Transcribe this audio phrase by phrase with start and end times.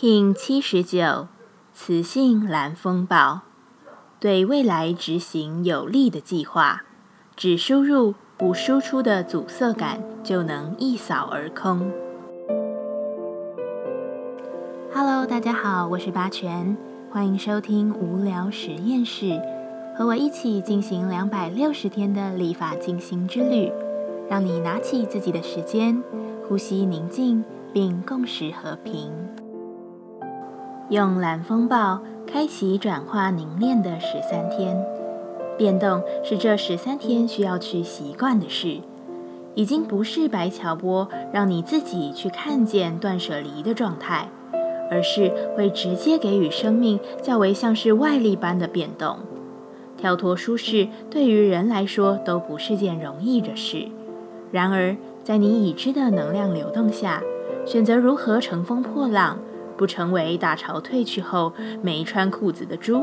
[0.00, 1.28] King 七十九，
[1.74, 3.42] 雌性蓝风暴，
[4.18, 6.84] 对未来执行有利的计划，
[7.36, 11.92] 只输入不输出的阻塞感就能一扫而空。
[14.90, 16.74] Hello，大家好，我是八全，
[17.10, 19.38] 欢迎收听无聊实验室，
[19.94, 23.70] 和我一起进行两百六十天的立法进行之旅，
[24.30, 26.02] 让你拿起自己的时间，
[26.48, 27.44] 呼吸宁静，
[27.74, 29.12] 并共识和平。
[30.90, 34.76] 用蓝风暴开启转化凝练的十三天，
[35.56, 38.78] 变动是这十三天需要去习惯的事，
[39.54, 44.28] 已经不是白乔波让你自己去看见断舍离的状态，
[44.90, 49.18] 而是会直接给予生命较为像是外力般的变动。
[49.96, 53.86] 跳脱舒适对于人来说都不是件容易的事，
[54.50, 57.22] 然而在你已知的能量流动下，
[57.64, 59.38] 选择如何乘风破浪。
[59.80, 63.02] 不成为大潮退去后没穿裤子的猪，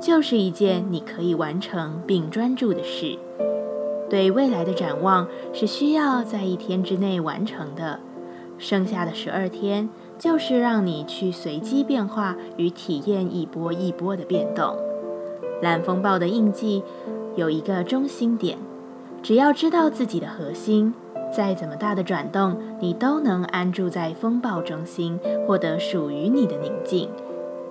[0.00, 3.18] 就是一件你可以完成并专注的事。
[4.08, 8.00] 对未来的展望是需要在一天之内完成的，
[8.56, 14.74] 剩下的十二天就是让你去随机变化与体验一波一波的变动。
[15.60, 16.82] 蓝风暴的印记
[17.34, 18.56] 有一个中心点，
[19.22, 20.94] 只要知道自己的核心。
[21.32, 27.08] 再怎么大的转动，你都能安住在风暴中心，获得属于你的宁静，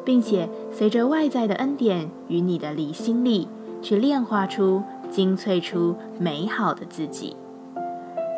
[0.04, 3.48] 并且随着外在的恩典与你的离心力，
[3.82, 7.36] 去炼化出、精粹出美好的自己。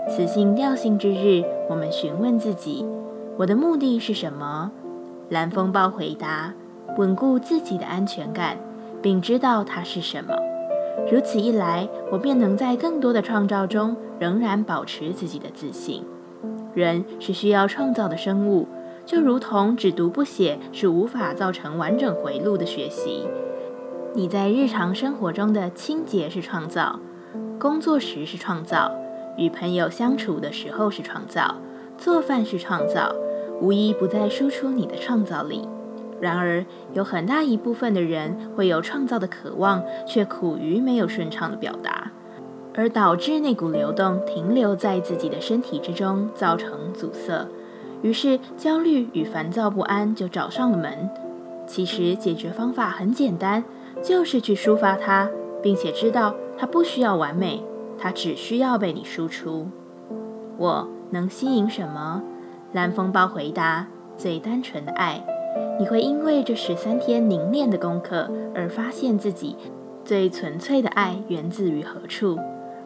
[0.10, 2.86] 此性调性之日，我们询问自己：
[3.38, 4.72] 我的目的是什么？
[5.30, 6.54] 蓝风暴回答：
[6.98, 8.58] 稳固自己的安全感，
[9.02, 10.34] 并知道它是什么。
[11.10, 16.04] 如此一来，我便能在更多的创造中仍然保持自己的自信。
[16.74, 18.68] 人是需要创造的生物，
[19.06, 23.26] 就如同只读不写是无法造成完整回路的学习。
[24.14, 27.00] 你在日常生活中的清洁是创造，
[27.58, 28.92] 工作时是创造，
[29.38, 31.56] 与朋友相处的时候是创造，
[31.98, 33.16] 做饭是创造，
[33.62, 35.68] 无一不在输出你的创造力。
[36.20, 42.12] 然而，有很大一部分的人会有创造的渴望，却苦于没有顺畅的表达，
[42.74, 47.48] 而导致那股流动停留在自己的身体之中，造成阻塞。
[48.02, 51.10] 于是，焦虑与烦躁不安就找上了门。
[51.68, 53.64] 其实，解决方法很简单，
[54.02, 55.30] 就是去抒发它，
[55.62, 57.64] 并且知道它不需要完美，
[57.98, 59.68] 它只需要被你输出。
[60.58, 62.24] 我能吸引什么？
[62.74, 65.24] 蓝风暴回答：最单纯的爱。
[65.80, 69.56] 你会因为这十三天凝练的功课而发现自己
[70.04, 72.40] 最纯粹的爱源自于何处，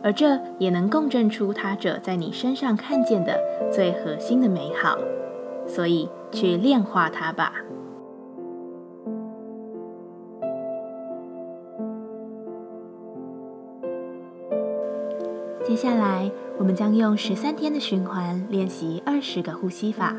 [0.04, 3.40] 而这也能共振出他者在你身上看见的
[3.72, 4.98] 最核心的美好。
[5.68, 7.54] 所以，去炼化它吧。
[15.64, 20.18] 接下来，我们将用十三天的循环练习二十个呼吸法。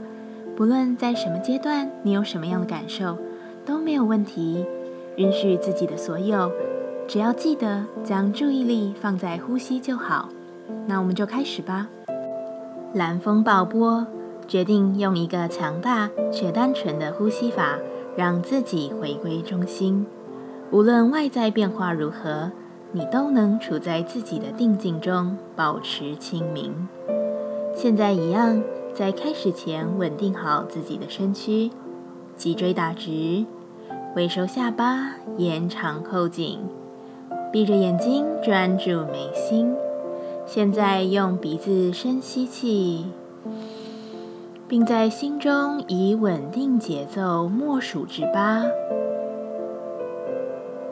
[0.62, 3.18] 不论在什么阶段，你有什么样的感受，
[3.66, 4.64] 都没有问题。
[5.16, 6.52] 允许自己的所有，
[7.08, 10.28] 只要记得将注意力放在呼吸就好。
[10.86, 11.88] 那我们就开始吧。
[12.94, 14.06] 蓝风暴波，
[14.46, 17.76] 决定用一个强大却单纯的呼吸法，
[18.16, 20.06] 让自己回归中心。
[20.70, 22.52] 无论外在变化如何，
[22.92, 26.86] 你都能处在自己的定境中，保持清明。
[27.82, 28.62] 现在一样。
[28.94, 31.68] 在开始前，稳定好自己的身躯，
[32.36, 33.44] 脊椎打直，
[34.14, 36.60] 微收下巴，延长后颈，
[37.50, 39.74] 闭着眼睛专注眉心。
[40.46, 43.06] 现在用鼻子深吸气，
[44.68, 48.62] 并在心中以稳定节奏默数至八，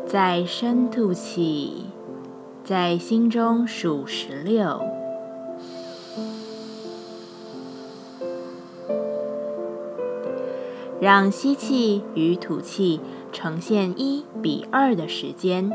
[0.06, 1.84] 再深吐气，
[2.64, 4.89] 在心中数十六。
[11.00, 13.00] 让吸气与吐气
[13.32, 15.72] 呈现一比二的时间，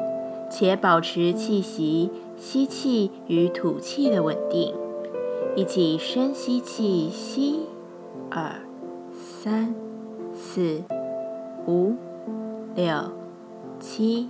[0.52, 4.74] 且保持气息吸气与吐气的稳定。
[5.56, 7.62] 一起深吸气，吸
[8.30, 8.56] 二
[9.12, 9.74] 三
[10.34, 10.82] 四
[11.66, 11.96] 五
[12.76, 13.12] 六
[13.80, 14.30] 七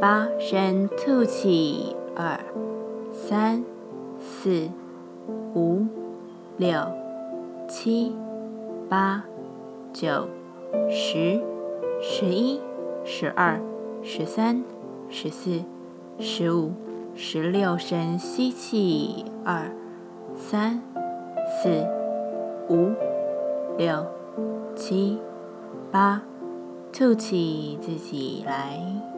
[0.00, 2.38] 八，深吐气二
[3.12, 3.64] 三
[4.20, 4.68] 四
[5.54, 5.84] 五
[6.56, 6.80] 六
[7.68, 8.12] 七
[8.88, 9.24] 八。
[10.00, 10.28] 九、
[10.88, 11.42] 十、
[12.00, 12.60] 十一、
[13.04, 13.60] 十二、
[14.00, 14.62] 十三、
[15.10, 15.64] 十四、
[16.20, 16.70] 十五、
[17.16, 19.72] 十六，深吸气，二、
[20.36, 20.80] 三、
[21.48, 21.84] 四、
[22.68, 22.92] 五、
[23.76, 24.06] 六、
[24.76, 25.18] 七、
[25.90, 26.22] 八，
[26.92, 29.17] 吐气，自己来。